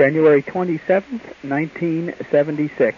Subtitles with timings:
[0.00, 2.96] January 27th, 1976.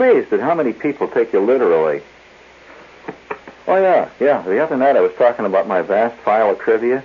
[0.00, 2.00] Amazed at how many people take you literally.
[3.68, 4.40] Oh, yeah, yeah.
[4.40, 7.04] The other night I was talking about my vast file of trivia,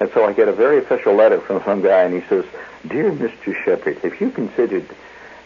[0.00, 2.44] and so I get a very official letter from some guy, and he says,
[2.88, 3.54] Dear Mr.
[3.64, 4.84] Shepherd, have you considered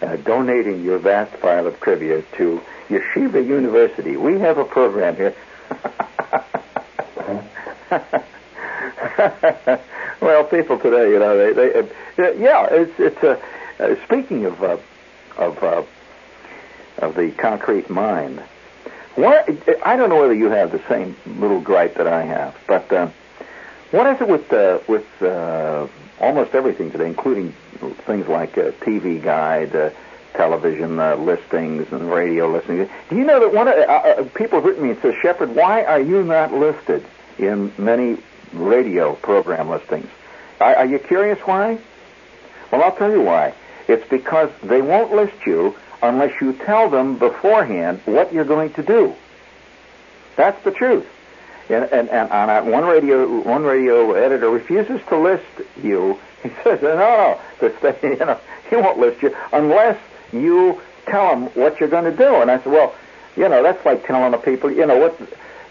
[0.01, 4.17] uh, donating your vast file of trivia to Yeshiva University?
[4.17, 5.35] We have a program here.
[10.23, 13.39] well, people today, you know, they, they uh, yeah, it's it's uh,
[13.79, 14.79] uh, speaking of uh,
[15.37, 15.83] of uh,
[16.99, 18.43] of the concrete mind.
[19.15, 19.49] What
[19.85, 23.11] I don't know whether you have the same little gripe that I have, but uh,
[23.91, 25.89] what is it with uh, with uh,
[26.21, 27.53] almost everything today, including
[28.07, 29.91] things like uh, TV guide, uh,
[30.35, 32.89] television uh, listings, and radio listings?
[33.09, 35.55] Do you know that one of uh, uh, people have written me and says, Shepherd,
[35.55, 37.05] why are you not listed
[37.39, 38.19] in many
[38.53, 40.09] radio program listings?
[40.61, 41.79] Are, are you curious why?
[42.71, 43.55] Well, I'll tell you why.
[43.89, 48.83] It's because they won't list you unless you tell them beforehand what you're going to
[48.83, 49.15] do.
[50.37, 51.07] That's the truth.
[51.69, 55.45] And, and, and on one radio, one radio editor refuses to list
[55.83, 56.19] you.
[56.41, 57.75] He says, "No, no, this
[58.05, 58.39] you know,
[58.71, 59.99] he won't list you unless
[60.33, 62.95] you tell him what you're going to do." And I said, "Well,
[63.37, 65.21] you know, that's like telling the people, you know, what,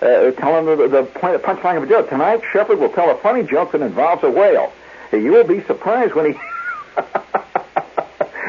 [0.01, 2.09] uh, telling the, the punchline of a joke.
[2.09, 4.73] Tonight, Shepherd will tell a funny joke that involves a whale.
[5.13, 6.39] You will be surprised when he."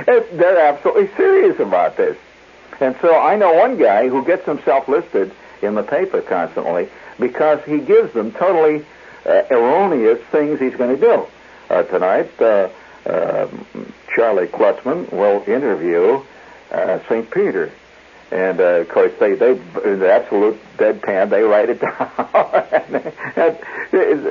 [0.09, 2.17] They're absolutely serious about this.
[2.81, 6.89] And so I know one guy who gets himself listed in the paper constantly
[7.19, 8.87] because he gives them totally
[9.27, 11.27] uh, erroneous things he's going to do.
[11.69, 12.71] Uh, tonight, uh,
[13.05, 13.49] uh,
[14.15, 16.23] Charlie Klutzman will interview
[16.71, 17.31] uh, St.
[17.31, 17.71] Peter.
[18.31, 21.31] And uh, of course, they they in the absolute deadpan.
[21.31, 21.97] They write it down.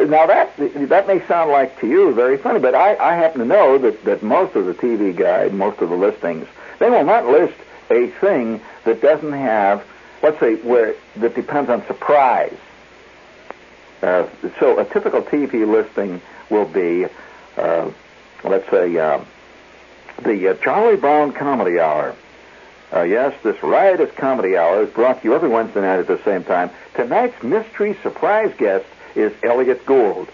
[0.09, 0.51] now that
[0.89, 4.03] that may sound like to you very funny, but I, I happen to know that
[4.05, 6.47] that most of the TV guide, most of the listings,
[6.77, 7.55] they will not list
[7.89, 9.83] a thing that doesn't have,
[10.21, 12.57] let's say, where that depends on surprise.
[14.01, 14.27] Uh,
[14.59, 17.07] so a typical TV listing will be,
[17.57, 17.89] uh,
[18.43, 19.19] let's say, uh,
[20.21, 22.15] the uh, Charlie Brown Comedy Hour.
[22.93, 26.21] Uh, yes, this riotous comedy hour is brought to you every Wednesday night at the
[26.23, 26.69] same time.
[26.95, 30.29] Tonight's mystery surprise guest is Elliot Gould.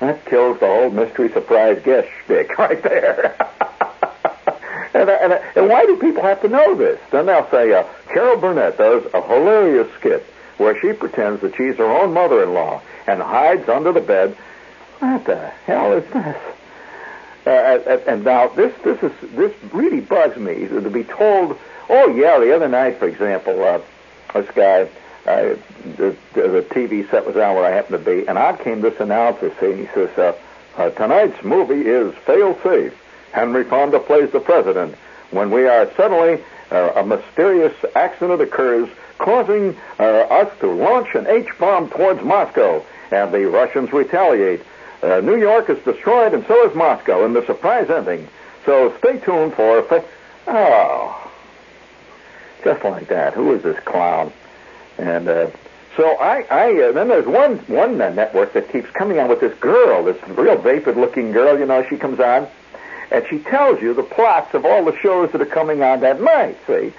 [0.00, 3.34] That kills the whole mystery surprise guest shtick right there.
[4.94, 7.00] and, and, and why do people have to know this?
[7.10, 10.26] Then they'll say, uh, Carol Burnett does a hilarious skit
[10.58, 14.36] where she pretends that she's her own mother-in-law and hides under the bed.
[14.98, 16.36] What the hell is this?
[17.44, 21.58] Uh, and, now this this is this really bugs me to be told.
[21.88, 23.80] Oh yeah, the other night, for example, uh,
[24.32, 24.88] this guy,
[25.26, 25.56] uh,
[25.96, 28.98] the, the TV set was on where I happened to be, and out came this
[29.00, 30.32] announcer saying, he says, uh,
[30.76, 32.94] uh, tonight's movie is Fail Safe.
[33.32, 34.94] Henry Fonda plays the president
[35.30, 38.88] when we are suddenly uh, a mysterious accident occurs,
[39.18, 44.62] causing uh, us to launch an H bomb towards Moscow, and the Russians retaliate.
[45.02, 48.28] Uh, New York is destroyed, and so is Moscow, in the surprise ending.
[48.64, 49.82] So stay tuned for.
[49.82, 50.04] Fa-
[50.46, 51.30] oh,
[52.62, 53.34] just like that.
[53.34, 54.32] Who is this clown?
[54.98, 55.50] And uh,
[55.96, 59.40] so I, I uh, then there's one one uh, network that keeps coming on with
[59.40, 61.58] this girl, this real vapid-looking girl.
[61.58, 62.46] You know, she comes on,
[63.10, 66.20] and she tells you the plots of all the shows that are coming on that
[66.20, 66.56] night.
[66.68, 66.92] See,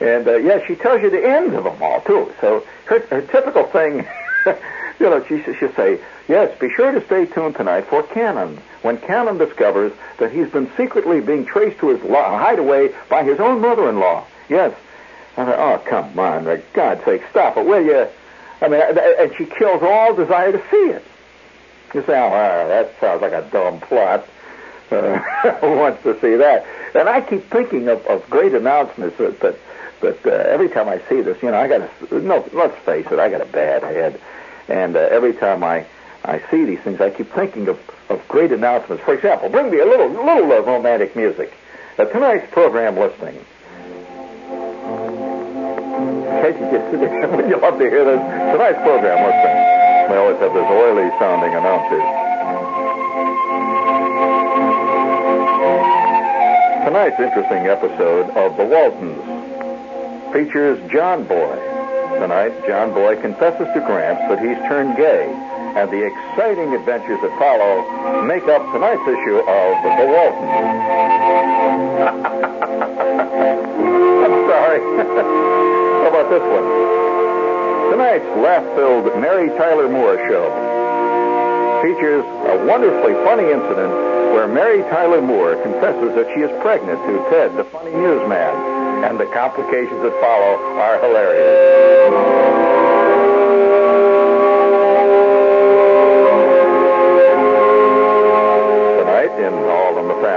[0.00, 2.32] and uh, yeah, she tells you the ends of them all too.
[2.40, 4.06] So her, her typical thing.
[5.00, 5.98] You know, she, she'll say,
[6.30, 8.58] yes, be sure to stay tuned tonight for Cannon.
[8.82, 13.38] When Cannon discovers that he's been secretly being traced to his lo- hideaway by his
[13.40, 14.24] own mother-in-law.
[14.48, 14.74] Yes.
[15.36, 18.06] Thought, oh, come on, for God's sake, stop it, will you?
[18.60, 21.04] I mean, and she kills all desire to see it.
[21.94, 24.26] You say, oh, that sounds like a dumb plot.
[24.90, 25.20] uh,
[25.62, 26.66] wants to see that.
[26.94, 29.56] And I keep thinking of, of great announcements that, that,
[30.00, 33.06] that uh, every time I see this, you know, I got a, no, let's face
[33.10, 34.20] it, I got a bad head.
[34.68, 35.86] And uh, every time I,
[36.24, 37.78] I see these things, I keep thinking of,
[38.08, 39.02] of great announcements.
[39.04, 41.52] For example, bring me a little, little uh, romantic music.
[41.98, 43.34] Uh, tonight's program listing.
[46.40, 48.20] Would you love to hear this?
[48.52, 50.10] Tonight's program listening.
[50.10, 52.02] We always have this oily sounding announcers.
[56.84, 61.56] Tonight's interesting episode of The Waltons features John Boy.
[62.18, 65.26] Tonight, John Boy confesses to Gramps that he's turned gay,
[65.76, 70.50] and the exciting adventures that follow make up tonight's issue of The Waltons.
[74.24, 74.80] I'm sorry.
[76.00, 76.66] How about this one?
[77.92, 80.48] Tonight's laugh-filled Mary Tyler Moore show
[81.82, 83.92] features a wonderfully funny incident
[84.32, 88.54] where Mary Tyler Moore confesses that she is pregnant to Ted, the funny newsman,
[89.04, 92.79] and the complications that follow are hilarious.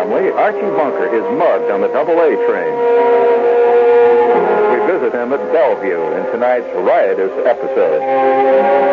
[0.03, 2.75] Family, Archie Bunker is mugged on the Double A train.
[4.69, 8.01] We visit him at Bellevue in tonight's riotous episode.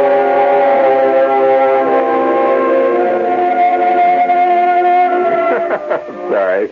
[6.31, 6.71] Sorry.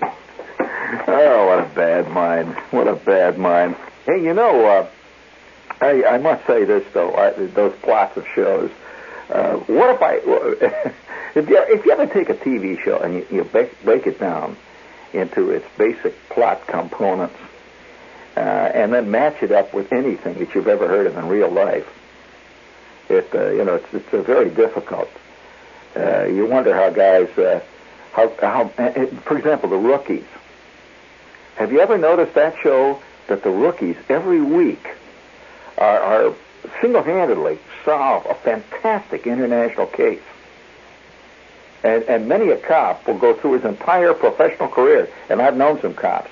[1.09, 2.55] Oh, what a bad mind.
[2.71, 3.75] What a bad mind.
[4.07, 4.89] Hey, you know, uh,
[5.81, 8.71] I, I must say this, though, I, those plots of shows.
[9.31, 10.93] Uh, what if I,
[11.35, 14.19] if you, if you ever take a TV show and you, you break, break it
[14.19, 14.57] down
[15.13, 17.37] into its basic plot components,
[18.37, 21.51] uh, and then match it up with anything that you've ever heard of in real
[21.51, 21.87] life,
[23.09, 25.11] it, uh, you know, it's, it's uh, very difficult.
[25.97, 27.61] Uh, you wonder how guys, uh,
[28.13, 30.27] how, how, uh, for example, the rookies.
[31.57, 34.87] Have you ever noticed that show that the rookies every week
[35.77, 36.35] are, are
[36.81, 40.21] single-handedly solve a fantastic international case?
[41.83, 45.81] And, and many a cop will go through his entire professional career, and I've known
[45.81, 46.31] some cops,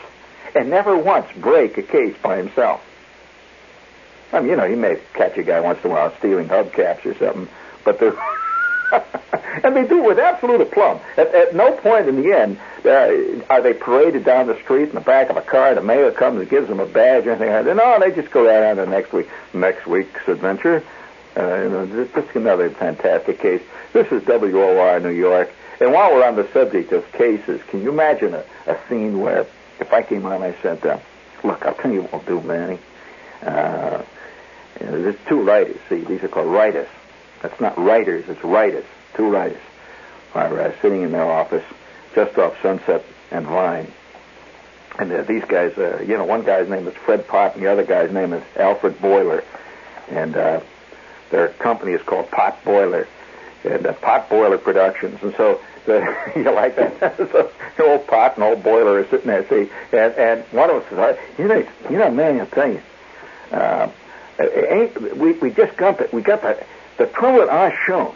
[0.55, 2.83] and never once break a case by himself.
[4.33, 7.05] I mean, you know, he may catch a guy once in a while stealing hubcaps
[7.07, 7.49] or something,
[7.85, 8.17] but they're
[9.65, 11.01] and they do it with absolute aplomb.
[11.17, 14.95] At, at no point in the end uh, are they paraded down the street in
[14.95, 15.75] the back of a car.
[15.75, 17.77] The mayor comes and gives them a badge or anything like that.
[17.77, 20.83] No, they just go right on to next week, next week's adventure.
[21.37, 23.63] Uh, this, is another fantastic case.
[23.93, 25.53] This is WOR New York.
[25.81, 29.47] And while we're on the subject of cases, can you imagine a, a scene where
[29.79, 30.99] if I came on I said, uh,
[31.45, 32.79] "Look, I'll tell you what we'll do, Manny.
[33.43, 34.03] Uh,
[34.81, 35.77] you know, there's two writers.
[35.91, 36.89] See, these are called writers.
[37.43, 38.87] That's not writers, it's writers.
[39.15, 39.61] Two writers
[40.35, 41.65] are uh, sitting in their office
[42.15, 43.93] just off Sunset and Vine.
[44.99, 47.71] And uh, these guys, uh, you know, one guy's name is Fred Pott, and the
[47.71, 49.45] other guy's name is Alfred Boiler.
[50.09, 50.61] And uh,
[51.31, 53.07] their company is called Pot Boiler,
[53.65, 55.23] and uh, Pot Boiler Productions.
[55.23, 56.99] And so, the, you like that?
[57.17, 60.77] so, the old Pot and old Boiler are sitting there, see, and, and one of
[60.77, 62.83] us says, you know, you know, man, I'll tell you,
[63.53, 63.89] uh,
[64.39, 66.63] ain't, we, we just got the, we got the,
[66.99, 68.15] the trouble with our shows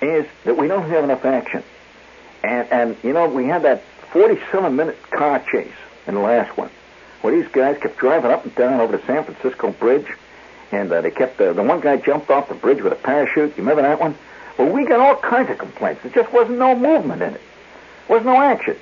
[0.00, 1.62] is that we don't have enough action.
[2.42, 3.82] And, and you know, we had that
[4.12, 5.72] 47 minute car chase
[6.06, 6.70] in the last one,
[7.20, 10.06] where these guys kept driving up and down over the San Francisco Bridge,
[10.72, 13.56] and uh, they kept, uh, the one guy jumped off the bridge with a parachute.
[13.56, 14.16] You remember that one?
[14.56, 16.02] Well, we got all kinds of complaints.
[16.02, 17.40] There just wasn't no movement in it.
[18.08, 18.76] Was no action.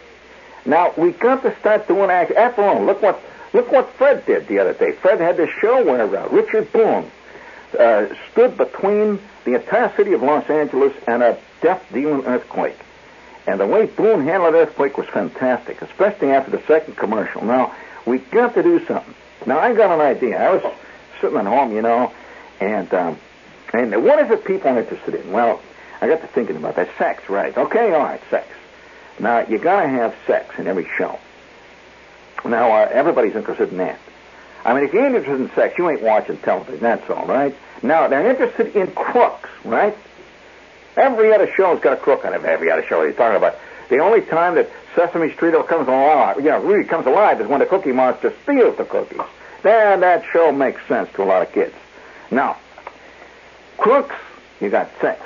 [0.65, 2.37] Now, we got to start doing action.
[2.37, 3.21] After all, look what,
[3.53, 4.93] look what Fred did the other day.
[4.93, 7.11] Fred had this show where uh, Richard Boone
[7.79, 12.77] uh, stood between the entire city of Los Angeles and a death-dealing earthquake.
[13.47, 17.43] And the way Boone handled the earthquake was fantastic, especially after the second commercial.
[17.45, 19.15] Now, we got to do something.
[19.47, 20.39] Now, I got an idea.
[20.39, 20.63] I was
[21.21, 22.13] sitting at home, you know,
[22.61, 23.19] and um,
[23.73, 25.33] and what is it people are interested in?
[25.33, 25.61] Well,
[26.01, 26.89] I got to thinking about that.
[26.97, 27.57] Sex, right?
[27.57, 28.49] Okay, all right, sex.
[29.19, 31.19] Now, you got to have sex in every show.
[32.45, 33.99] Now, uh, everybody's interested in that.
[34.65, 36.81] I mean, if you ain't interested in sex, you ain't watching television.
[36.81, 37.55] That's all, right?
[37.83, 39.97] Now, they're interested in crooks, right?
[40.97, 42.45] Every other show's got a crook on it.
[42.45, 43.57] Every other show you're talking about.
[43.89, 47.61] The only time that Sesame Street comes alive, you know, really comes alive is when
[47.61, 49.21] the Cookie Monster steals the cookies.
[49.69, 51.75] Then that show makes sense to a lot of kids.
[52.31, 52.57] Now,
[53.77, 54.15] crooks,
[54.63, 55.21] you got sex.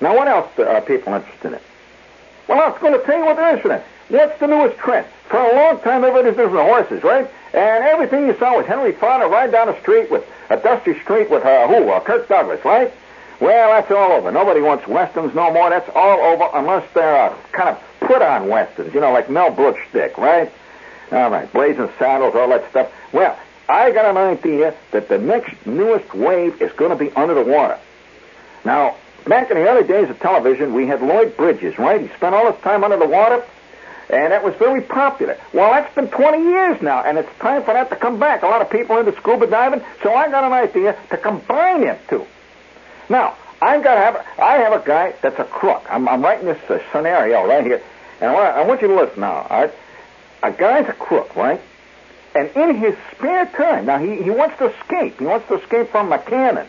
[0.00, 1.58] Now, what else are people interested in?
[2.46, 4.16] Well, I was going to tell you what they're interested in.
[4.16, 5.04] What's the newest trend?
[5.28, 7.28] For a long time, everybody's interested in horses, right?
[7.52, 11.28] And everything you saw was Henry Fonda riding down the street with a dusty street
[11.28, 11.90] with uh, who?
[11.90, 12.92] Uh, Kirk Douglas, right?
[13.40, 14.30] Well, that's all over.
[14.30, 15.70] Nobody wants westerns no more.
[15.70, 19.50] That's all over unless they're uh, kind of put on westerns, you know, like Mel
[19.50, 20.52] Brooks stick, right?
[21.10, 22.92] All right, blazing saddles, all that stuff.
[23.12, 23.38] Well,
[23.68, 27.44] I got an idea that the next newest wave is going to be under the
[27.44, 27.78] water.
[28.64, 32.00] Now, back in the early days of television, we had Lloyd Bridges, right?
[32.00, 33.44] He spent all his time under the water,
[34.08, 35.38] and that was very popular.
[35.52, 38.42] Well, that's been 20 years now, and it's time for that to come back.
[38.42, 42.00] A lot of people into scuba diving, so I got an idea to combine it
[42.08, 42.26] two.
[43.08, 45.84] Now, I've got to have, I have a guy that's a crook.
[45.88, 47.82] I'm, I'm writing this uh, scenario right here,
[48.20, 49.74] and I want, I want you to listen now, all right?
[50.42, 51.60] A guy's a crook, right?
[52.34, 55.18] And in his spare time, now he, he wants to escape.
[55.18, 56.68] He wants to escape from a cannon.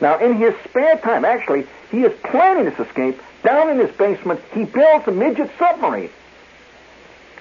[0.00, 3.20] Now, in his spare time, actually, he is planning this escape.
[3.42, 6.10] Down in his basement, he builds a midget submarine.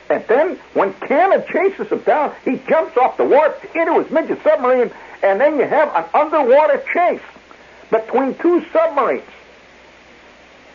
[0.09, 4.43] And then, when Cannon chases him down, he jumps off the wharf into his midget
[4.43, 4.91] submarine,
[5.23, 7.21] and then you have an underwater chase
[7.89, 9.23] between two submarines.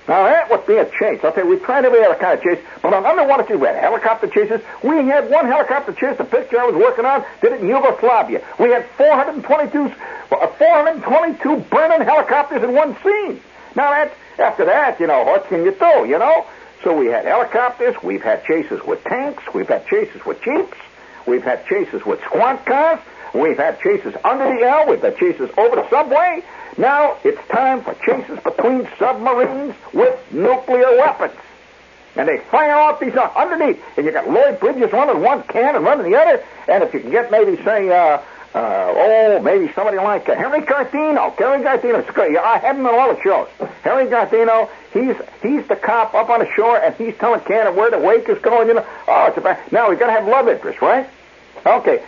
[0.08, 1.20] Now that would be a chase.
[1.24, 3.66] I'll tell you, we tried every other kind of chase, but on underwater chase, we
[3.66, 4.60] had helicopter chases.
[4.82, 8.44] We had one helicopter chase, the picture I was working on, did it in Yugoslavia.
[8.60, 9.92] We had 422,
[10.30, 13.40] uh, 422 burning helicopters in one scene.
[13.74, 16.46] Now that, after that, you know, what can you do, you know?
[16.84, 20.78] So we had helicopters, we've had chases with tanks, we've had chases with jeeps,
[21.26, 23.00] we've had chases with squad cars,
[23.38, 26.42] we've had chases under the L, we've had chases over the subway,
[26.78, 31.32] now it's time for chases between submarines with nuclear weapons.
[32.16, 35.76] And they fire off these uh, underneath, and you got Lloyd Bridges running one can
[35.76, 36.42] and running the other.
[36.66, 38.22] And if you can get maybe say, uh,
[38.54, 43.14] uh, oh, maybe somebody like uh, Harry Guardino, Harry Guardino, I have him on all
[43.14, 43.48] the shows.
[43.82, 47.90] Harry Guardino, he's he's the cop up on the shore, and he's telling Cannon where
[47.90, 48.68] the wake is going.
[48.68, 51.06] You know, oh, it's about now we got to have love interest, right?
[51.66, 52.02] Okay,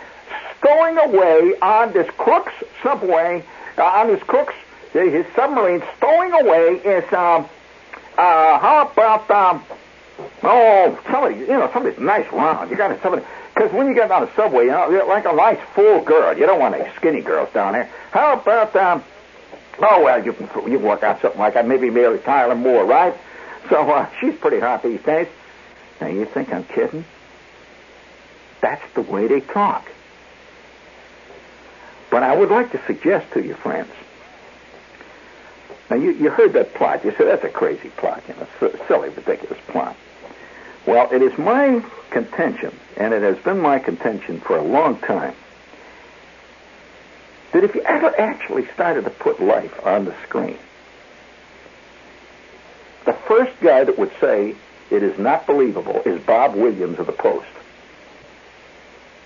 [0.59, 3.43] stowing away on this Crooks subway
[3.77, 4.53] uh, on this Crooks,
[4.93, 7.47] his submarine stowing away is, um,
[8.17, 9.63] uh, how about, um,
[10.43, 12.69] oh, somebody, you know, somebody's nice round.
[12.69, 15.59] You got somebody, because when you get on a subway, you know, like a nice
[15.73, 16.37] full girl.
[16.37, 17.89] You don't want any skinny girls down there.
[18.11, 19.03] How about, um,
[19.79, 21.67] oh, well, you can, you can work out something like that.
[21.67, 23.15] Maybe Mary Tyler Moore, right?
[23.69, 25.27] So, uh, she's pretty hot these days.
[26.01, 27.05] Now, you think I'm kidding?
[28.61, 29.89] That's the way they talk.
[32.09, 33.91] But I would like to suggest to you, friends.
[35.89, 37.03] Now, you, you heard that plot.
[37.03, 39.95] You said, that's a crazy plot, you know, silly, ridiculous plot.
[40.85, 45.35] Well, it is my contention, and it has been my contention for a long time,
[47.53, 50.57] that if you ever actually started to put life on the screen,
[53.05, 54.55] the first guy that would say
[54.91, 57.47] it is not believable is Bob Williams of the Post.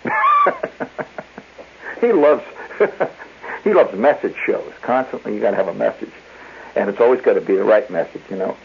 [2.02, 2.44] he loves
[3.64, 4.72] he loves message shows.
[4.82, 6.12] Constantly, you got to have a message,
[6.76, 8.22] and it's always got to be the right message.
[8.30, 8.58] You know,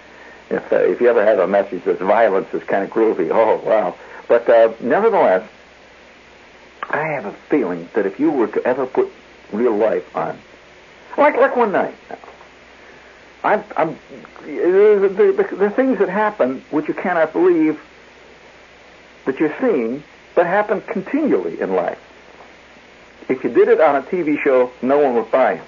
[0.51, 3.57] if uh, if you ever have a message that's violence is kind of groovy, oh
[3.65, 3.95] wow.
[4.29, 5.49] But uh, nevertheless,
[6.83, 9.11] I have a feeling that if you were to ever put
[9.53, 10.39] real life on,
[11.17, 11.95] like like one night,
[13.45, 13.99] I'm, I'm
[14.45, 17.81] the, the, the things that happen which you cannot believe
[19.27, 20.03] that you're seeing,
[20.35, 21.99] but happen continually in life.
[23.29, 25.65] If you did it on a TV show, no one would buy him.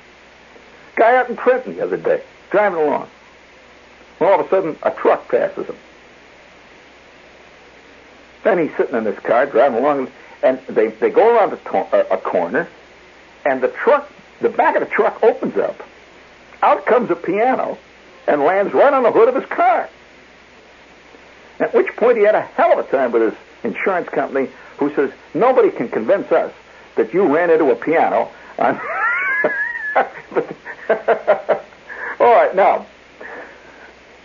[0.96, 3.08] Guy out in Trenton the other day, driving along.
[4.20, 5.76] All of a sudden, a truck passes him.
[8.44, 10.10] Then he's sitting in his car, driving along,
[10.42, 12.68] and they, they go around a, to- a corner,
[13.44, 15.82] and the truck, the back of the truck opens up.
[16.62, 17.78] Out comes a piano
[18.26, 19.88] and lands right on the hood of his car.
[21.58, 24.48] At which point he had a hell of a time with his insurance company
[24.78, 26.52] who says, nobody can convince us
[26.96, 28.80] that you ran into a piano on.
[32.20, 32.86] All right, now,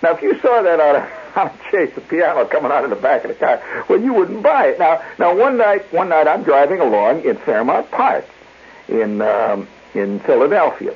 [0.04, 2.96] now if you saw that on a, on a chase, piano coming out of the
[2.96, 4.80] back of the car, well, you wouldn't buy it.
[4.80, 8.26] Now, now one night, one night I'm driving along in Fairmount Park,
[8.88, 10.96] in um, in Philadelphia.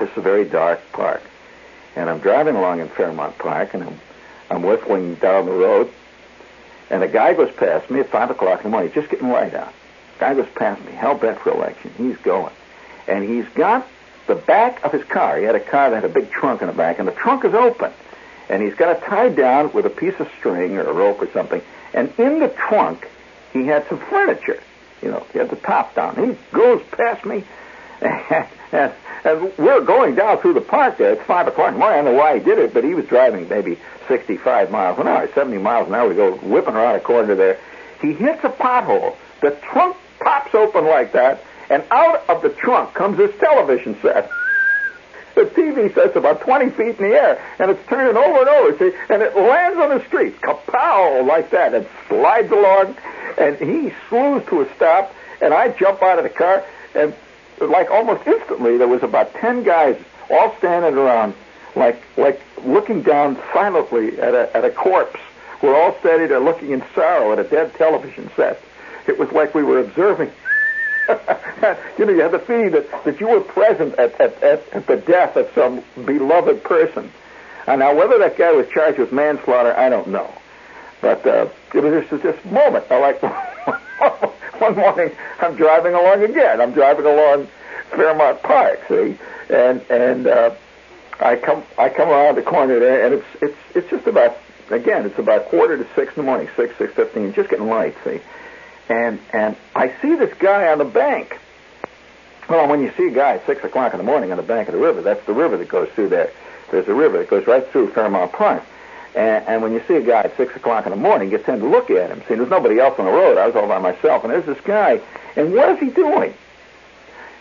[0.00, 1.22] Is a very dark park,
[1.94, 4.00] and I'm driving along in Fairmount Park, and I'm
[4.50, 5.90] I'm whistling down the road,
[6.90, 9.54] and a guy goes past me at five o'clock in the morning, just getting light
[9.54, 9.72] out.
[10.18, 11.92] Guy goes past me, hell bent for election.
[11.96, 12.52] He's going.
[13.06, 13.86] And he's got
[14.26, 15.38] the back of his car.
[15.38, 17.44] He had a car that had a big trunk in the back, and the trunk
[17.44, 17.92] is open.
[18.48, 21.30] And he's got it tied down with a piece of string or a rope or
[21.32, 21.62] something.
[21.92, 23.08] And in the trunk,
[23.52, 24.60] he had some furniture.
[25.02, 26.16] You know, he had the top down.
[26.16, 27.44] He goes past me,
[28.00, 28.92] and, and,
[29.24, 31.12] and we're going down through the park there.
[31.12, 32.00] It's 5 o'clock in the morning.
[32.00, 33.78] I don't know why he did it, but he was driving maybe
[34.08, 36.08] 65 miles an hour, 70 miles an hour.
[36.08, 37.58] We go whipping around a corner there.
[38.00, 39.16] He hits a pothole.
[39.40, 39.96] The trunk
[40.54, 44.30] open like that, and out of the trunk comes this television set.
[45.34, 48.78] the TV set's about 20 feet in the air, and it's turning over and over,
[48.78, 52.96] see, and it lands on the street, kapow, like that, and slides along,
[53.38, 57.14] and he slews to a stop, and I jump out of the car, and
[57.60, 61.34] like almost instantly, there was about 10 guys all standing around,
[61.76, 65.20] like like looking down silently at a at a corpse.
[65.62, 68.60] We're all standing there looking in sorrow at a dead television set.
[69.06, 70.32] It was like we were observing
[71.98, 74.86] you know, you had the feeling that, that you were present at, at, at, at
[74.86, 77.10] the death of some beloved person.
[77.66, 80.32] And now, whether that guy was charged with manslaughter, I don't know.
[81.00, 82.86] But uh, it was just this moment.
[82.90, 83.22] I like
[84.60, 86.60] one morning, I'm driving along again.
[86.60, 87.48] I'm driving along
[87.90, 89.18] Fairmount Park, see,
[89.50, 90.54] and and uh,
[91.20, 94.38] I come I come around the corner there, and it's it's it's just about
[94.70, 97.94] again, it's about quarter to six in the morning, six six fifteen, just getting light,
[98.04, 98.20] see
[98.88, 101.38] and and I see this guy on the bank.
[102.48, 104.68] Well, when you see a guy at six o'clock in the morning on the bank
[104.68, 106.30] of the river, that's the river that goes through there.
[106.70, 108.62] There's a river that goes right through Fairmount Park.
[109.14, 111.62] And, and when you see a guy at six o'clock in the morning, you tend
[111.62, 112.20] to look at him.
[112.28, 113.38] See, there's nobody else on the road.
[113.38, 115.00] I was all by myself, and there's this guy.
[115.36, 116.34] And what is he doing?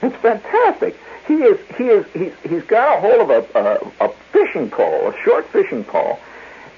[0.02, 0.96] It's fantastic.
[1.28, 3.60] He is he is he's he's got a hold of a
[4.00, 6.20] a, a fishing pole, a short fishing pole,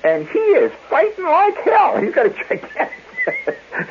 [0.03, 1.98] and he is fighting like hell.
[1.98, 3.05] He's got a gigantic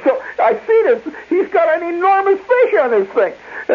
[0.05, 1.15] so I see this.
[1.29, 3.33] He's got an enormous fish on this thing.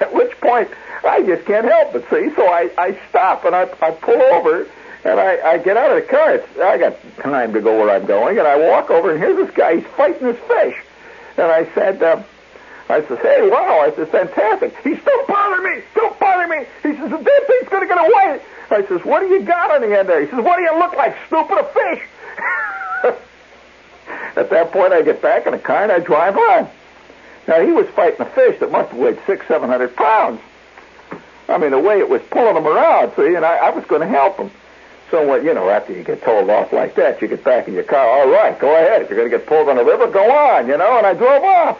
[0.00, 0.68] At, which point,
[1.04, 2.34] I just can't help but see.
[2.34, 4.66] So I, I stop and I, I pull over
[5.04, 6.34] and I, I get out of the car.
[6.34, 9.36] It's, I got time to go where I'm going, and I walk over, and here's
[9.36, 9.76] this guy.
[9.76, 10.76] He's fighting this fish.
[11.38, 12.24] And I said, um,
[12.90, 14.76] I said, hey, wow, I said, fantastic.
[14.82, 15.82] He says, don't bother me.
[15.94, 16.66] Don't bother me.
[16.82, 18.42] He says, the dead thing's going to get away.
[18.70, 20.20] I says, what do you got on the end there?
[20.20, 23.16] He says, what do you look like, stupid, a fish?
[24.36, 26.68] At that point, I get back in the car and I drive on.
[27.48, 30.40] Now, he was fighting a fish that must have weighed six, seven hundred pounds.
[31.48, 34.02] I mean, the way it was pulling him around, see, and I, I was going
[34.02, 34.50] to help him.
[35.10, 37.74] So, what, you know, after you get told off like that, you get back in
[37.74, 38.06] your car.
[38.06, 39.02] All right, go ahead.
[39.02, 40.98] If you're going to get pulled on the river, go on, you know.
[40.98, 41.78] And I drove off.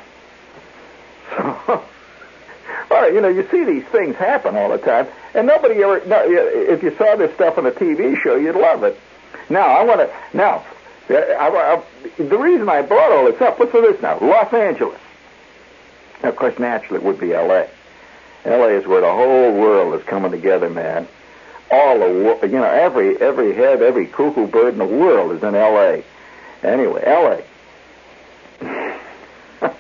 [2.91, 5.83] So, all right, you know, you see these things happen all the time, and nobody
[5.83, 6.05] ever.
[6.07, 8.99] No, if you saw this stuff on a TV show, you'd love it.
[9.49, 10.37] Now, I want to.
[10.37, 10.65] Now,
[11.17, 11.83] I, I,
[12.23, 14.19] the reason I brought all this up, listen to this now.
[14.21, 15.01] Los Angeles.
[16.23, 17.69] Now, of course, naturally, it would be L.A.
[18.45, 18.69] L.A.
[18.71, 21.09] is where the whole world is coming together, man.
[21.71, 25.55] All the, you know, every every head, every cuckoo bird in the world is in
[25.55, 26.05] L.A.
[26.63, 27.43] Anyway, L.A.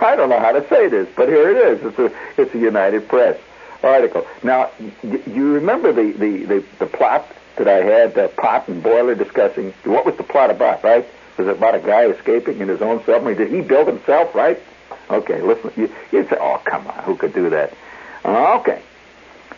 [0.00, 1.86] I don't know how to say this, but here it is.
[1.86, 3.38] It's a it's a United Press
[3.82, 4.26] article.
[4.42, 4.70] Now,
[5.02, 7.26] you remember the the the, the plot
[7.60, 9.72] that I had uh, Pot and Boiler discussing.
[9.84, 11.06] What was the plot about, right?
[11.36, 13.36] Was it about a guy escaping in his own submarine?
[13.36, 14.58] Did he build himself, right?
[15.10, 15.70] Okay, listen.
[15.76, 17.74] You, you'd say, oh, come on, who could do that?
[18.24, 18.80] Uh, okay.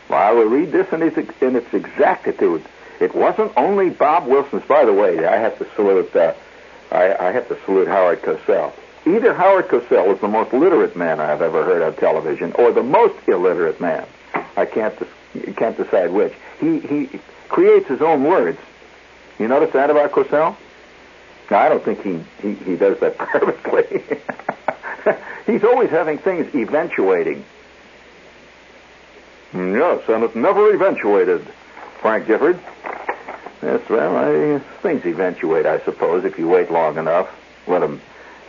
[0.08, 2.64] Well, I will read this in its, in its exactitude.
[3.00, 4.64] It wasn't only Bob Wilson's.
[4.64, 6.14] By the way, I have to salute.
[6.14, 6.34] Uh,
[6.90, 8.72] I, I have to salute Howard Cosell.
[9.06, 12.82] Either Howard Cosell was the most literate man I've ever heard on television, or the
[12.82, 14.06] most illiterate man.
[14.56, 14.94] I can't
[15.40, 16.34] can't decide which.
[16.60, 18.58] He he creates his own words.
[19.38, 20.56] You notice that about Cosell?
[21.50, 24.02] No, I don't think he, he, he does that purposely.
[25.46, 27.44] He's always having things eventuating.
[29.52, 31.46] Yes, and it never eventuated,
[32.00, 32.58] Frank Gifford.
[33.62, 37.28] Yes, well, I, things eventuate, I suppose, if you wait long enough.
[37.66, 38.00] Let them,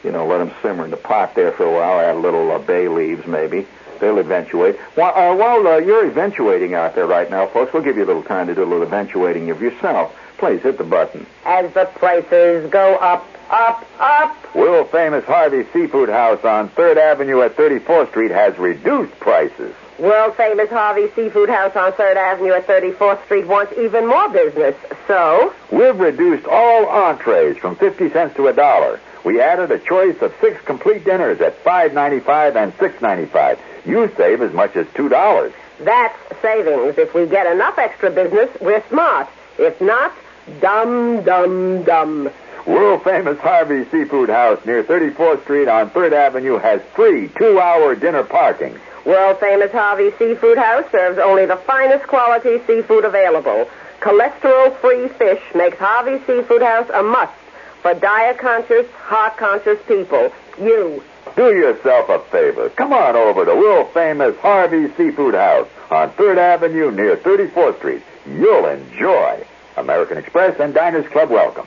[0.03, 1.99] you know, let them simmer in the pot there for a while.
[1.99, 3.67] Add a little uh, bay leaves, maybe.
[3.99, 4.77] They'll eventuate.
[4.95, 8.07] While, uh, while uh, you're eventuating out there right now, folks, we'll give you a
[8.07, 10.15] little time to do a little eventuating of yourself.
[10.37, 11.25] Please hit the button.
[11.45, 14.55] As the prices go up, up, up.
[14.55, 19.73] World famous Harvey Seafood House on 3rd Avenue at 34th Street has reduced prices.
[19.99, 24.75] World famous Harvey Seafood House on 3rd Avenue at 34th Street wants even more business.
[25.07, 25.53] So?
[25.71, 28.99] We've reduced all entrees from 50 cents to a dollar.
[29.23, 33.57] We added a choice of six complete dinners at $5.95 and $6.95.
[33.85, 35.53] You save as much as $2.
[35.79, 36.97] That's savings.
[36.97, 39.27] If we get enough extra business, we're smart.
[39.57, 40.13] If not,
[40.61, 42.29] dumb, dumb, dumb.
[42.65, 47.93] World famous Harvey Seafood House near 34th Street on 3rd Avenue has free two hour
[47.93, 48.79] dinner parking.
[49.05, 53.69] World famous Harvey Seafood House serves only the finest quality seafood available.
[53.99, 57.33] Cholesterol free fish makes Harvey Seafood House a must
[57.81, 60.31] for diet conscious, heart conscious people.
[60.57, 61.03] You.
[61.35, 62.69] Do yourself a favor.
[62.69, 67.77] Come on over to the world famous Harvey Seafood House on 3rd Avenue near 34th
[67.77, 68.03] Street.
[68.27, 69.43] You'll enjoy.
[69.75, 71.65] American Express and Diners Club welcome.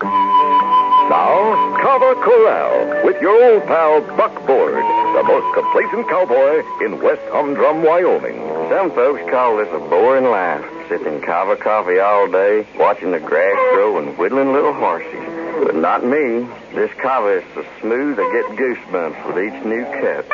[0.00, 7.22] Now, Kava Corral with your old pal Buck Board, the most complacent cowboy in West
[7.32, 8.36] Humdrum, Wyoming.
[8.68, 13.56] Some folks call this a boring life, sipping kava coffee all day, watching the grass
[13.74, 15.64] grow and whittling little horses.
[15.64, 16.46] But not me.
[16.74, 20.28] This kava is so smooth I get goosebumps with each new cup.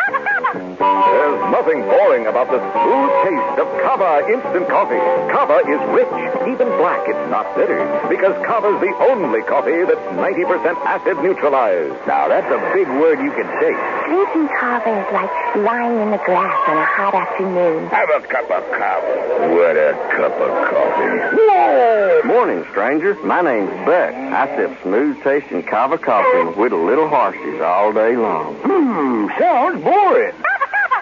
[0.55, 4.99] There's nothing boring about the smooth taste of Kava instant coffee.
[5.31, 6.11] Kava is rich,
[6.51, 7.07] even black.
[7.07, 7.79] It's not bitter
[8.11, 11.95] because Kava's the only coffee that's 90% acid neutralized.
[12.11, 13.71] Now that's a big word you can say.
[14.11, 15.31] Drinking kava is like
[15.63, 17.87] lying in the grass on a hot afternoon.
[17.95, 19.55] Have a cup of Kava.
[19.55, 21.39] What a cup of coffee.
[21.39, 22.23] Whoa!
[22.27, 23.15] Morning, stranger.
[23.23, 24.15] My name's Buck.
[24.15, 28.55] I sip smooth tasting kava coffee and whittle little horses all day long.
[28.57, 30.35] Hmm, sounds boring.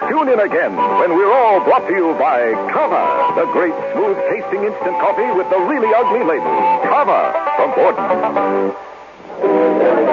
[0.08, 4.64] Tune in again when we're all brought to you by Kava, the great smooth tasting
[4.64, 6.50] instant coffee with the really ugly label.
[6.82, 8.72] Kava from Borden.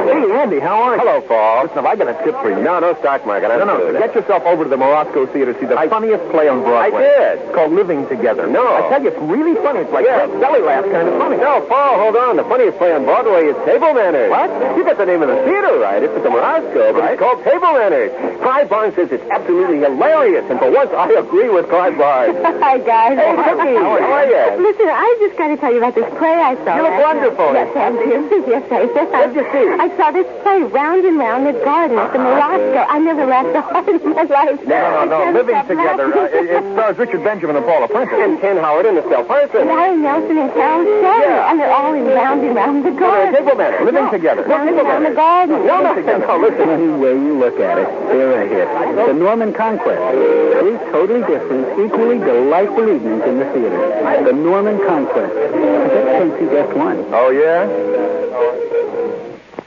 [0.09, 1.01] Hey, Andy, how are you?
[1.05, 1.63] Hello, Paul.
[1.69, 2.57] Listen, have I got a tip for you?
[2.65, 3.51] No, no stock market.
[3.53, 6.49] I no, no, get yourself over to the Morosco Theater to see the funniest play
[6.49, 7.05] on Broadway.
[7.05, 7.45] I did.
[7.45, 8.47] It's called Living Together.
[8.49, 8.65] No.
[8.65, 9.85] I tell you, it's really funny.
[9.85, 10.25] It's like Yeah.
[10.25, 11.37] Fred belly laugh kind of funny.
[11.37, 12.37] No, Paul, hold on.
[12.41, 14.31] The funniest play on Broadway is Table Manners.
[14.33, 14.49] What?
[14.77, 16.01] You got the name of the theater right.
[16.01, 17.13] It's at the Morosco, but Right.
[17.13, 18.09] it's called Table Manners.
[18.41, 22.33] Clive Barnes says it's absolutely hilarious, and for once I agree with Clive Barnes.
[22.65, 23.13] Hi, guys.
[23.19, 24.45] Hey, Cookie, how are you?
[24.63, 26.75] Listen, I just got to tell you about this play I saw.
[26.79, 27.49] You look uh, wonderful.
[27.53, 28.17] Yes, thank you.
[28.47, 28.95] yes, I did.
[29.11, 29.65] What'd you see?
[29.75, 32.87] I saw this play, Round and Round the Garden at the Morosco.
[32.87, 34.63] I never laughed so hard in my life.
[34.63, 35.31] No, no, no.
[35.35, 36.07] Living Together.
[36.07, 38.15] Uh, it, it stars Richard Benjamin and Paula Prentiss.
[38.15, 39.67] And Ken Howard and Estelle Parsons.
[39.67, 41.19] Larry Nelson and Carol Shay.
[41.27, 41.51] Yeah.
[41.51, 43.35] And they're all in Round and Round the Garden.
[43.35, 43.83] Table Manners.
[43.83, 44.43] Living Together.
[44.47, 45.67] Round and Round the Garden.
[45.67, 46.69] No, no, no, listen.
[46.69, 48.67] Any way you look at it, they're a hit.
[49.05, 49.99] The Norman Conquest.
[49.99, 54.23] Three totally different, equally delightful evenings in the theater.
[54.23, 55.35] The Norman Conquest.
[55.35, 57.03] I bet Casey just won.
[57.11, 57.67] Oh, yeah?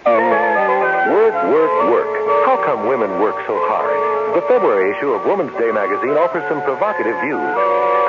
[0.02, 2.10] Work, work, work.
[2.42, 3.94] How come women work so hard?
[4.34, 7.52] The February issue of Woman's Day magazine offers some provocative views.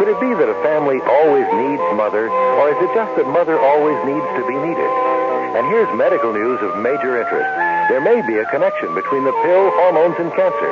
[0.01, 3.61] Could it be that a family always needs mother, or is it just that mother
[3.61, 4.91] always needs to be needed?
[5.53, 7.51] And here's medical news of major interest.
[7.93, 10.71] There may be a connection between the pill, hormones, and cancer.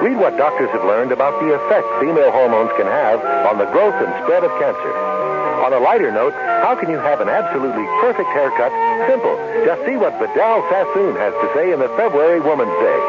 [0.00, 3.20] Read what doctors have learned about the effect female hormones can have
[3.52, 5.21] on the growth and spread of cancer.
[5.62, 8.74] On a lighter note, how can you have an absolutely perfect haircut?
[9.06, 9.38] Simple.
[9.62, 13.00] Just see what Vidal Sassoon has to say in the February Woman's Day.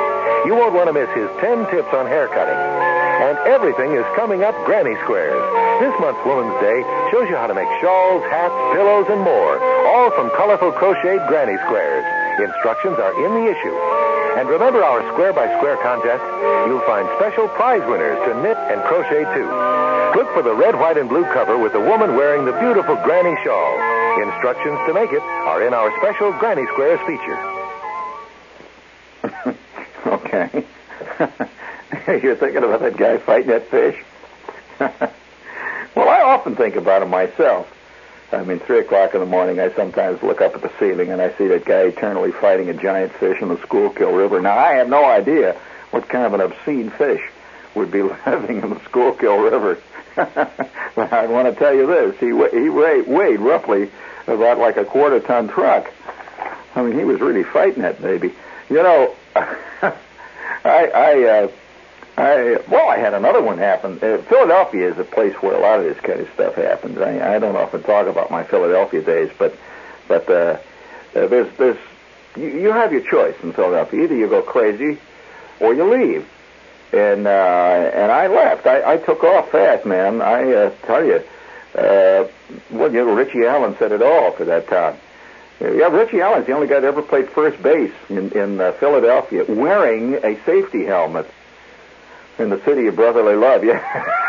[0.46, 2.54] You won't want to miss his 10 tips on haircutting.
[3.26, 5.42] And everything is coming up Granny Squares.
[5.82, 9.58] This month's Woman's Day shows you how to make shawls, hats, pillows, and more,
[9.90, 12.06] all from colorful crocheted Granny Squares.
[12.38, 13.74] Instructions are in the issue.
[14.38, 16.22] And remember our square by square contest?
[16.70, 19.50] You'll find special prize winners to knit and crochet too.
[20.16, 23.36] Look for the red, white, and blue cover with the woman wearing the beautiful granny
[23.44, 23.80] shawl.
[24.22, 27.40] Instructions to make it are in our special Granny Squares feature.
[30.06, 30.66] Okay.
[32.08, 34.04] You're thinking about that guy fighting that fish?
[34.80, 37.72] well, I often think about it myself.
[38.34, 41.22] I mean, 3 o'clock in the morning, I sometimes look up at the ceiling and
[41.22, 44.42] I see that guy eternally fighting a giant fish in the Schuylkill River.
[44.42, 45.56] Now, I have no idea
[45.92, 47.22] what kind of an obscene fish
[47.76, 49.80] would be living in the Schuylkill River.
[50.96, 52.20] but I want to tell you this.
[52.20, 53.90] He, he weighed, weighed roughly
[54.28, 55.92] about like a quarter ton truck.
[56.76, 58.34] I mean, he was really fighting that baby.
[58.70, 59.92] You know, I,
[60.64, 61.52] I, uh,
[62.18, 63.94] I, well, I had another one happen.
[64.02, 66.98] Uh, Philadelphia is a place where a lot of this kind of stuff happens.
[67.00, 69.56] I, I don't often talk about my Philadelphia days, but,
[70.08, 70.58] but uh,
[71.16, 71.78] uh, there's, there's,
[72.36, 74.04] you, you have your choice in Philadelphia.
[74.04, 75.00] Either you go crazy,
[75.60, 76.28] or you leave.
[76.94, 78.68] And uh, and I left.
[78.68, 80.22] I, I took off fast, man.
[80.22, 81.24] I uh, tell you,
[81.76, 82.28] uh,
[82.70, 84.98] well, you know, Richie Allen said it all for that time.
[85.60, 89.46] Yeah, Richie Allen's the only guy that ever played first base in, in uh, Philadelphia
[89.48, 91.30] wearing a safety helmet
[92.38, 93.64] in the city of brotherly love.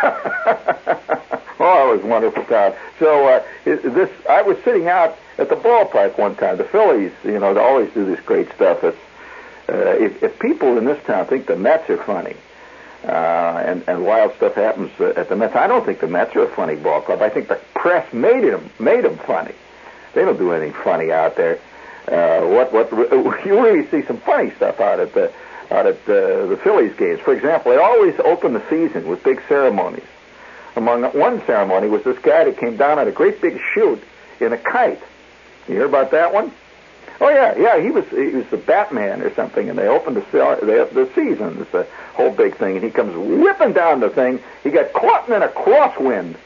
[0.04, 1.30] Yeah.
[1.58, 2.74] oh, it was wonderful time.
[2.98, 6.58] So uh, this, I was sitting out at the ballpark one time.
[6.58, 8.84] The Phillies, you know, they always do this great stuff.
[8.84, 8.98] It's,
[9.68, 12.36] uh, if, if people in this town think the Mets are funny,
[13.04, 16.44] uh, and, and wild stuff happens at the Mets, I don't think the Mets are
[16.44, 17.20] a funny ball club.
[17.20, 19.54] I think the press made them made them funny.
[20.14, 21.58] They don't do anything funny out there.
[22.08, 22.90] Uh, what what
[23.44, 25.32] you really see some funny stuff out at the
[25.70, 27.20] out at uh, the Phillies games.
[27.20, 30.04] For example, they always open the season with big ceremonies.
[30.76, 34.02] Among one ceremony was this guy that came down on a great big chute
[34.40, 35.02] in a kite.
[35.68, 36.52] You hear about that one?
[37.20, 37.80] Oh yeah, yeah.
[37.80, 41.58] He was he was the Batman or something, and they opened the the, the season.
[41.60, 44.40] It's a whole big thing, and he comes whipping down the thing.
[44.62, 46.36] He got caught in a crosswind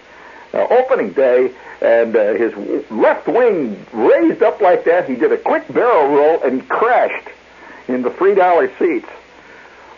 [0.53, 2.55] uh, opening day, and uh, his
[2.91, 5.09] left wing raised up like that.
[5.09, 7.29] He did a quick barrel roll, and he crashed
[7.89, 9.09] in the three dollar seats.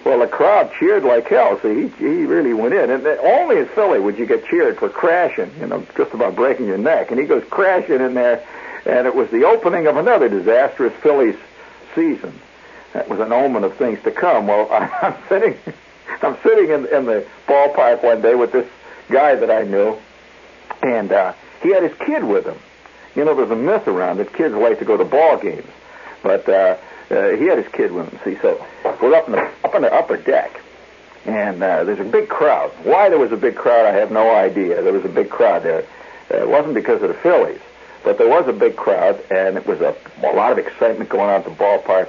[0.04, 2.90] Well, the crowd cheered like hell, so he he really went in.
[2.90, 6.66] And only in Philly would you get cheered for crashing, you know, just about breaking
[6.66, 7.10] your neck.
[7.10, 8.42] And he goes crashing in there,
[8.86, 11.36] and it was the opening of another disastrous Phillies
[11.94, 12.32] season.
[12.92, 14.46] That was an omen of things to come.
[14.46, 15.56] Well, I'm sitting,
[16.22, 18.68] I'm sitting in, in the ballpark one day with this
[19.08, 19.96] guy that I knew,
[20.82, 22.58] and uh, he had his kid with him.
[23.14, 25.66] You know, there's a myth around that kids like to go to ball games,
[26.22, 26.76] but uh,
[27.10, 28.18] uh, he had his kid with him.
[28.24, 28.64] See, so
[29.02, 30.60] we're up in the up in the upper deck,
[31.26, 32.70] and uh, there's a big crowd.
[32.84, 34.82] Why there was a big crowd, I have no idea.
[34.82, 35.84] There was a big crowd there.
[36.30, 37.60] Uh, it wasn't because of the Phillies,
[38.04, 41.28] but there was a big crowd, and it was a, a lot of excitement going
[41.28, 42.08] on at the ballpark.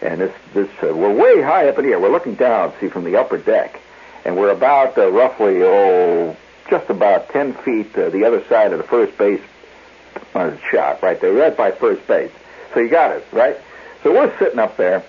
[0.00, 2.00] And this this uh, we're way high up in the air.
[2.00, 3.80] We're looking down, see, from the upper deck,
[4.24, 6.36] and we're about uh, roughly oh
[6.70, 9.40] just about ten feet uh, the other side of the first base
[10.34, 12.30] uh, shot right there, right by first base.
[12.74, 13.56] So you got it right.
[14.02, 15.04] So we're sitting up there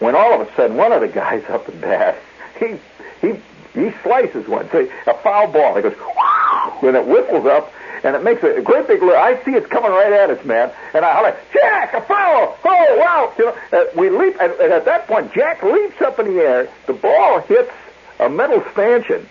[0.00, 2.16] when all of a sudden one of the guys up at bat,
[2.58, 2.76] he
[3.20, 3.40] he
[3.72, 5.76] he slices one, so a foul ball.
[5.76, 5.94] It goes
[6.80, 7.72] when it whistles up,
[8.04, 9.02] and it makes a great big.
[9.02, 12.58] I see it's coming right at us, man, and I holler, Jack, a foul!
[12.64, 13.32] Oh wow!
[13.38, 16.40] You know, uh, we leap, and, and at that point, Jack leaps up in the
[16.40, 16.68] air.
[16.86, 17.72] The ball hits
[18.18, 19.28] a metal stanchion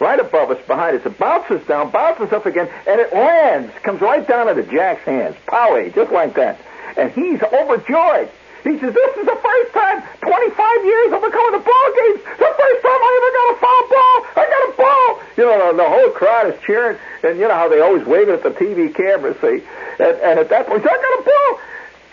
[0.00, 1.06] right above us, behind us.
[1.06, 5.36] It bounces down, bounces up again, and it lands, comes right down into Jack's hands.
[5.46, 6.58] Powie, just like that.
[6.96, 8.30] And he's overjoyed.
[8.62, 12.20] He says, this is the first time, 25 years I've been coming to ball games.
[12.24, 14.16] The first time I ever got a foul ball.
[14.36, 15.08] I got a ball.
[15.36, 16.98] You know, the, the whole crowd is cheering.
[17.22, 19.64] And you know how they always wave it at the TV camera, see?
[19.98, 21.60] And, and at that point, I got a ball.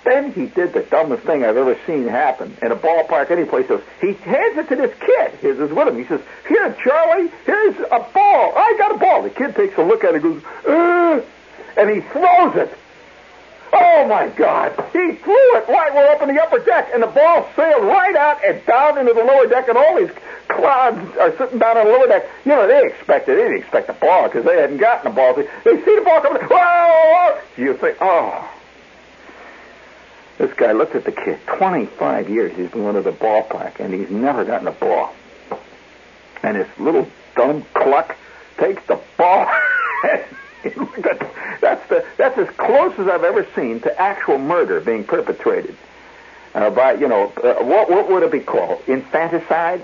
[0.08, 3.68] Then he did the dumbest thing I've ever seen happen in a ballpark, any place.
[4.00, 5.32] He hands it to this kid.
[5.42, 5.98] His is with him.
[5.98, 8.54] He says, "Here, Charlie, here's a ball.
[8.56, 11.22] I got a ball." The kid takes a look at it and goes, uh,
[11.76, 12.74] and he throws it.
[13.74, 14.72] Oh my God!
[14.94, 15.94] He threw it right.
[15.94, 19.14] We're up in the upper deck, and the ball sailed right out and down into
[19.14, 20.12] the lower deck, and all these
[20.48, 22.30] clouds are sitting down on the lower deck.
[22.46, 25.34] You know, they expected, they didn't expect the ball because they hadn't gotten the ball.
[25.34, 26.42] They, see the ball coming.
[26.44, 27.42] Whoa!
[27.58, 28.50] You think, oh.
[30.38, 31.40] This guy looked at the kid.
[31.48, 35.14] 25 years he's been going to the ballpark, and he's never gotten a ball.
[36.44, 38.16] And this little dumb cluck
[38.58, 39.48] takes the ball.
[41.62, 45.76] that's the that's as close as I've ever seen to actual murder being perpetrated.
[46.54, 48.82] Uh, by you know uh, what what would it be called?
[48.88, 49.82] Infanticide?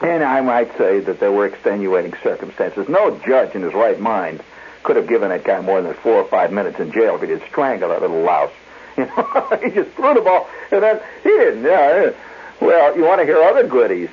[0.00, 2.88] And I might say that there were extenuating circumstances.
[2.88, 4.42] No judge in his right mind
[4.84, 7.26] could have given that guy more than four or five minutes in jail if he
[7.26, 8.52] did strangle that little louse.
[8.98, 12.12] You know he just threw the ball and then he didn't uh,
[12.60, 14.08] well you want to hear other goodies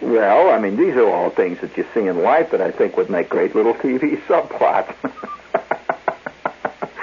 [0.00, 2.96] well, I mean, these are all things that you see in life that I think
[2.96, 4.94] would make great little TV subplots.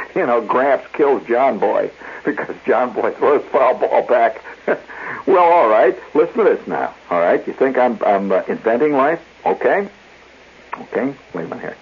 [0.15, 1.91] you know, Gramps kills John Boy
[2.23, 4.41] because John Boy throws foul ball back.
[5.27, 6.93] well, all right, listen to this now.
[7.09, 9.21] All right, you think I'm I'm uh, inventing life?
[9.45, 9.89] Okay,
[10.79, 11.13] okay.
[11.33, 11.77] Wait a minute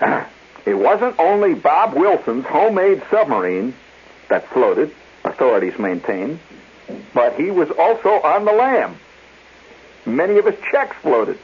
[0.00, 0.26] here.
[0.68, 3.72] It wasn't only Bob Wilson's homemade submarine
[4.28, 6.40] that floated, authorities maintain,
[7.14, 8.98] but he was also on the lam.
[10.08, 11.38] Many of his checks floated.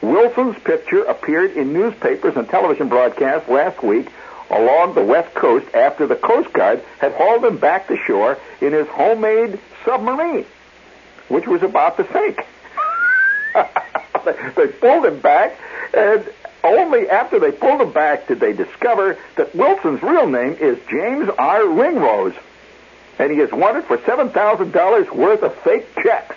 [0.00, 4.08] Wilson's picture appeared in newspapers and television broadcasts last week
[4.50, 8.72] along the west coast after the Coast Guard had hauled him back to shore in
[8.72, 10.46] his homemade submarine,
[11.28, 12.46] which was about to sink.
[14.56, 15.56] they pulled him back,
[15.94, 16.28] and
[16.62, 21.28] only after they pulled him back did they discover that Wilson's real name is James
[21.38, 21.66] R.
[21.66, 22.34] Ringrose,
[23.18, 26.36] and he is wanted for $7,000 worth of fake checks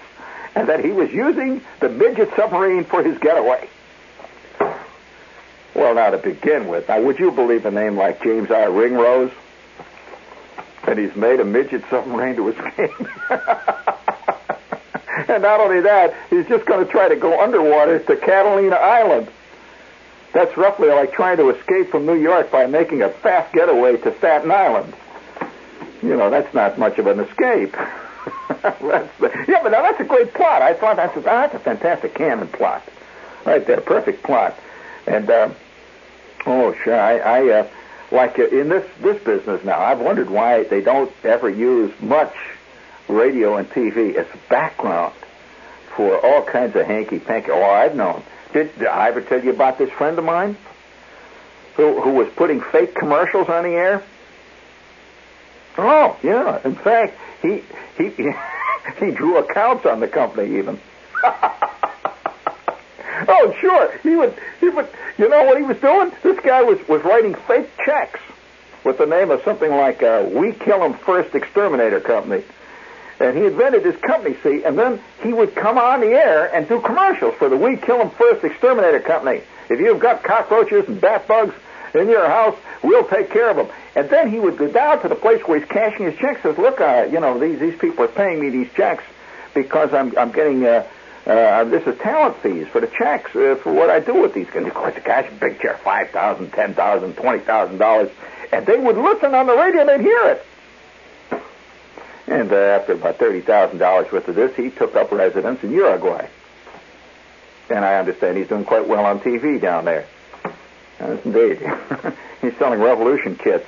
[0.57, 3.69] and that he was using the midget submarine for his getaway.
[5.75, 8.71] Well, now to begin with, now would you believe a name like James R.
[8.71, 9.31] Ringrose?
[10.87, 12.89] And he's made a midget submarine to escape.
[15.29, 19.27] and not only that, he's just going to try to go underwater to Catalina Island.
[20.33, 24.17] That's roughly like trying to escape from New York by making a fast getaway to
[24.17, 24.95] Staten Island.
[26.01, 27.77] You know, that's not much of an escape.
[29.19, 30.61] The, yeah, but now that's a great plot.
[30.61, 32.83] I thought that's a, that's a fantastic Cannon plot,
[33.45, 34.57] right there, perfect plot.
[35.05, 35.49] And uh,
[36.45, 37.67] oh, sure, I, I uh,
[38.11, 39.79] like in this this business now.
[39.79, 42.35] I've wondered why they don't ever use much
[43.07, 45.13] radio and TV as background
[45.95, 47.51] for all kinds of hanky panky.
[47.51, 48.23] Oh, I've known.
[48.53, 50.57] Did, did I ever tell you about this friend of mine
[51.75, 54.03] who who was putting fake commercials on the air?
[55.77, 56.59] Oh, yeah.
[56.65, 57.63] In fact, he
[57.97, 58.09] he
[58.99, 60.79] he drew accounts on the company even.
[63.27, 63.97] oh, sure.
[63.99, 64.87] He would he would
[65.17, 66.11] you know what he was doing?
[66.23, 68.19] This guy was was writing fake checks
[68.83, 72.43] with the name of something like uh, We Kill 'Em First Exterminator Company.
[73.19, 76.67] and he invented his company, see, and then he would come on the air and
[76.69, 79.41] do commercials for the We Kill 'Em First Exterminator Company.
[79.69, 81.53] If you've got cockroaches and bat bugs
[81.93, 83.67] in your house, we'll take care of them.
[83.95, 86.41] And then he would go down to the place where he's cashing his checks.
[86.43, 89.03] Says, "Look, uh, you know, these these people are paying me these checks
[89.53, 90.87] because I'm I'm getting uh,
[91.25, 94.49] uh, this is talent fees for the checks uh, for what I do with these
[94.49, 94.65] guys.
[94.65, 98.09] Of course, the cash big check, five thousand, ten thousand, twenty thousand dollars,
[98.51, 100.45] and they would listen on the radio and they'd hear it.
[102.27, 105.71] And uh, after about thirty thousand dollars worth of this, he took up residence in
[105.71, 106.29] Uruguay.
[107.69, 110.05] And I understand he's doing quite well on TV down there.
[110.99, 111.59] Yes, indeed.
[112.41, 113.65] he's selling revolution kits.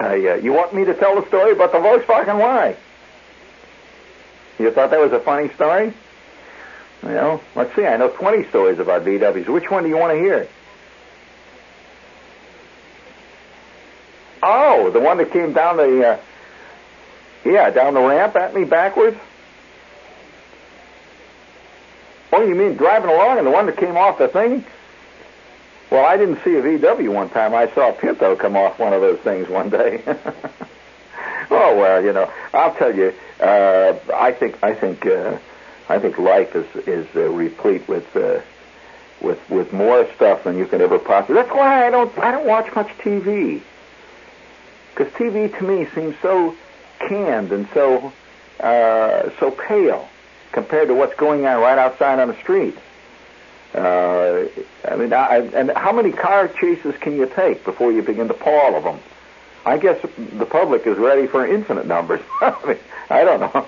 [0.00, 2.76] Uh, you want me to tell the story about the Volkswagen Y?
[4.58, 5.92] You thought that was a funny story?
[7.02, 7.84] Well, let's see.
[7.84, 9.48] I know 20 stories about VWs.
[9.48, 10.48] Which one do you want to hear?
[14.42, 16.20] Oh, the one that came down the, uh,
[17.44, 19.16] yeah, down the ramp at me backwards?
[22.32, 24.64] Oh, you mean driving along and the one that came off the thing?
[25.90, 27.54] Well, I didn't see a VW one time.
[27.54, 30.02] I saw a Pinto come off one of those things one day.
[31.50, 33.14] oh well, you know, I'll tell you.
[33.40, 35.38] Uh, I think I think uh,
[35.88, 38.40] I think life is is uh, replete with uh,
[39.22, 41.36] with with more stuff than you can ever possibly.
[41.36, 43.62] That's why I don't I don't watch much TV
[44.94, 46.54] because TV to me seems so
[46.98, 48.12] canned and so
[48.60, 50.08] uh, so pale
[50.52, 52.76] compared to what's going on right outside on the street.
[53.74, 54.46] Uh,
[54.84, 58.34] I mean, I, and how many car chases can you take before you begin to
[58.34, 58.98] pall of them?
[59.66, 62.20] I guess the public is ready for infinite numbers.
[62.40, 62.78] I mean,
[63.10, 63.66] I don't know.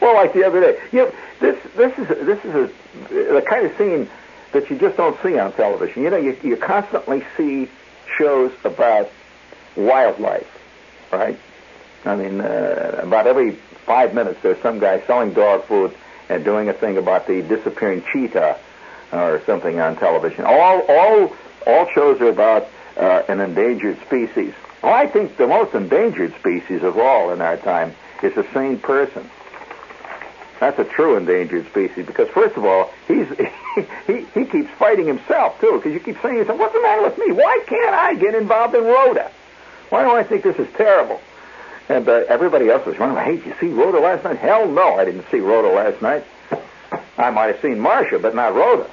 [0.00, 3.66] Well, like the other day, you know, this this is this is a the kind
[3.66, 4.08] of scene
[4.52, 6.02] that you just don't see on television.
[6.02, 7.68] You know, you you constantly see
[8.18, 9.10] shows about
[9.76, 10.50] wildlife,
[11.12, 11.38] right?
[12.04, 13.52] I mean, uh, about every
[13.86, 15.94] five minutes, there's some guy selling dog food
[16.28, 18.58] and doing a thing about the disappearing cheetah
[19.12, 20.44] or something on television.
[20.44, 24.54] All all all shows are about uh, an endangered species.
[24.82, 28.78] Well, I think the most endangered species of all in our time is a sane
[28.78, 29.28] person.
[30.60, 33.26] That's a true endangered species because first of all, he's
[34.06, 37.18] he he keeps fighting himself too because you keep saying yourself, "What's the matter with
[37.18, 37.32] me?
[37.32, 39.30] Why can't I get involved in Rhoda?
[39.90, 41.20] Why do I think this is terrible?"
[41.88, 43.16] And uh, everybody else was running.
[43.22, 44.38] Hey, did you see Rhoda last night?
[44.38, 46.24] Hell no, I didn't see Rhoda last night.
[47.18, 48.90] I might have seen Marcia, but not Rhoda.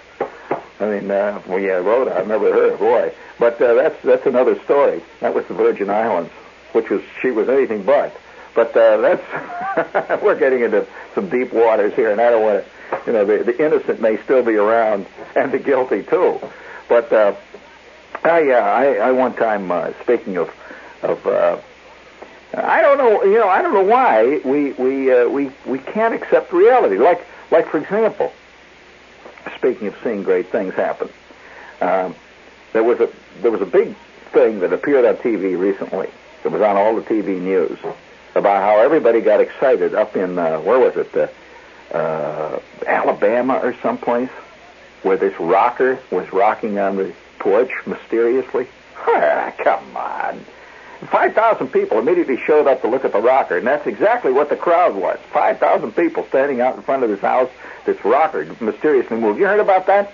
[0.80, 3.14] I mean, uh, well, yeah, Rhoda, I've never heard of, her, boy.
[3.40, 5.02] But uh, that's that's another story.
[5.20, 6.32] That was the Virgin Islands,
[6.74, 8.16] which was she was anything but.
[8.56, 12.72] But uh, that's we're getting into some deep waters here, and I don't want to.
[13.08, 16.40] You know, the, the innocent may still be around, and the guilty too.
[16.88, 17.36] But uh,
[18.24, 20.54] I, uh, I, I one time uh, speaking of
[21.02, 21.26] of.
[21.26, 21.60] Uh,
[22.56, 26.14] I don't know, you know, I don't know why we we uh, we we can't
[26.14, 26.98] accept reality.
[26.98, 28.34] Like like for example,
[29.56, 31.08] speaking of seeing great things happen,
[31.80, 32.16] um,
[32.74, 33.10] there was a
[33.42, 33.96] there was a big
[34.32, 36.10] thing that appeared on TV recently.
[36.44, 37.78] It was on all the TV news
[38.36, 43.76] about how everybody got excited up in uh, where was it, uh, uh, Alabama or
[43.84, 44.32] someplace,
[45.04, 48.68] where this rocker was rocking on the porch mysteriously.
[48.98, 50.44] Ah, come on.
[51.08, 54.56] 5,000 people immediately showed up to look at the rocker, and that's exactly what the
[54.56, 55.20] crowd was.
[55.32, 57.50] 5,000 people standing out in front of this house,
[57.86, 59.40] this rocker mysteriously moved.
[59.40, 60.14] You heard about that?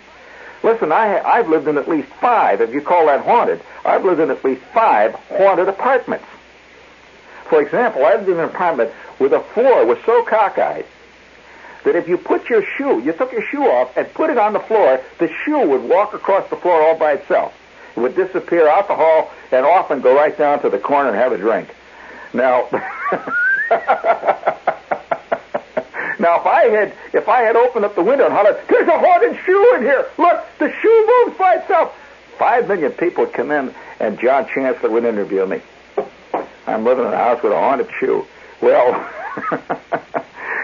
[0.63, 4.19] Listen, I, I've lived in at least five, if you call that haunted, I've lived
[4.19, 6.25] in at least five haunted apartments.
[7.49, 10.85] For example, I lived in an apartment where the floor was so cockeyed
[11.83, 14.53] that if you put your shoe, you took your shoe off and put it on
[14.53, 17.53] the floor, the shoe would walk across the floor all by itself.
[17.95, 21.17] It would disappear out the hall and often go right down to the corner and
[21.17, 21.69] have a drink.
[22.33, 22.67] Now,
[26.19, 28.99] now if I had if I had opened up the window and hollered, "There's a
[28.99, 30.05] haunted shoe in here!
[30.17, 31.95] Look, the shoe moves by itself!"
[32.37, 35.61] Five million people would come in, and John Chancellor would interview me.
[36.67, 38.25] I'm living in a house with a haunted shoe.
[38.61, 38.93] Well,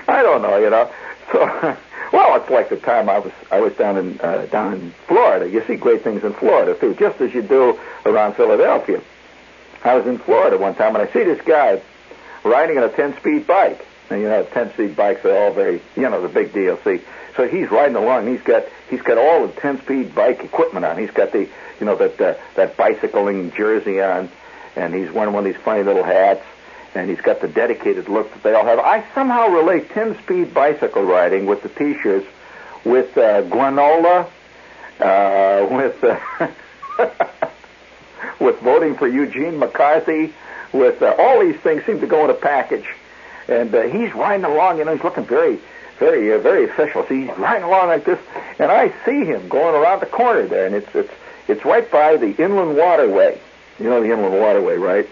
[0.08, 0.90] I don't know, you know.
[1.32, 1.78] So,
[2.36, 5.50] well, it's like the time I was I was down in uh, down in Florida.
[5.50, 9.02] You see great things in Florida too, just as you do around Philadelphia.
[9.84, 11.82] I was in Florida one time, and I see this guy
[12.44, 13.86] riding on a 10-speed bike.
[14.10, 16.78] And you know, 10-speed bikes are all very, you know, the big deal.
[16.84, 17.02] See,
[17.38, 18.28] so he's riding along.
[18.28, 20.98] And he's got he's got all the 10-speed bike equipment on.
[20.98, 21.48] He's got the,
[21.80, 24.30] you know, that uh, that bicycling jersey on,
[24.76, 26.44] and he's wearing one of these funny little hats
[26.96, 28.80] and he's got the dedicated look that they all have.
[28.80, 32.26] I somehow relate 10-speed bicycle riding with the T-shirts,
[32.84, 34.28] with uh, granola,
[35.00, 36.48] uh, with uh,
[38.40, 40.34] with voting for Eugene McCarthy,
[40.72, 42.88] with uh, all these things seem to go in a package.
[43.48, 44.78] and uh, he's riding along.
[44.78, 45.60] You know, he's looking very,
[46.00, 47.04] very, uh, very official.
[47.08, 48.20] So he's riding along like this,
[48.60, 51.12] and I see him going around the corner there, and it's it's
[51.48, 53.40] it's right by the inland waterway.
[53.80, 55.10] You know the inland waterway, right?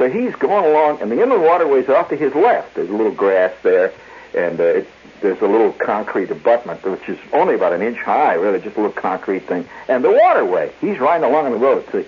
[0.00, 2.74] So he's going along, and the inland waterway's off to his left.
[2.74, 3.92] There's a little grass there,
[4.34, 4.88] and uh, it,
[5.20, 8.80] there's a little concrete abutment, which is only about an inch high, really, just a
[8.80, 9.68] little concrete thing.
[9.88, 10.72] And the waterway.
[10.80, 12.06] He's riding along on the road, see.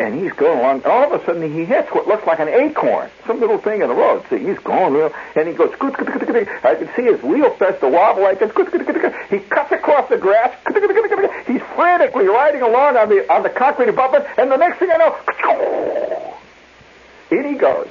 [0.00, 2.48] And he's going along, and all of a sudden he hits what looks like an
[2.48, 4.24] acorn, some little thing in the road.
[4.30, 5.74] See, he's going real, and he goes.
[5.78, 8.50] I can see his wheel starts to wobble like this.
[9.28, 10.56] He cuts across the grass.
[11.46, 14.96] He's frantically riding along on the on the concrete abutment, and the next thing I
[14.96, 16.32] know,
[17.30, 17.88] in he goes.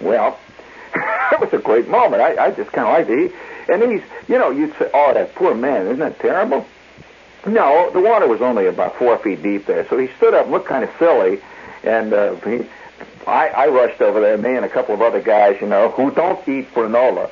[0.00, 0.38] Well,
[0.94, 2.22] it was a great moment.
[2.22, 3.30] I, I just kind of liked it.
[3.30, 6.66] He, and he's, you know, you'd say, oh, that poor man, isn't that terrible?
[7.46, 10.52] No, the water was only about four feet deep there, so he stood up and
[10.52, 11.40] looked kind of silly,
[11.84, 12.66] and uh, he,
[13.26, 16.10] I, I rushed over there, me and a couple of other guys, you know, who
[16.10, 17.30] don't eat granola.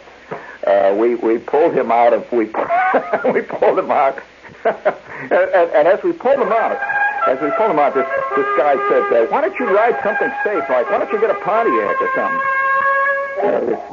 [0.66, 2.44] Uh, we we pulled him out of we
[3.32, 4.22] we pulled him out,
[4.64, 6.78] and, and, and as we pulled him out,
[7.28, 10.30] as we pulled him out, this this guy said, uh, "Why don't you ride something
[10.42, 10.64] safe?
[10.68, 13.88] Like, why don't you get a Pontiac or something?"